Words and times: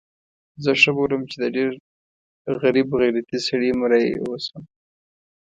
زه 0.63 0.71
ښه 0.81 0.91
بولم 0.97 1.21
چې 1.29 1.35
د 1.41 1.45
ډېر 1.55 1.71
غریب 2.61 2.87
غیرتي 2.99 3.37
سړي 3.47 3.71
مریی 3.79 4.11
اوسم. 4.25 4.61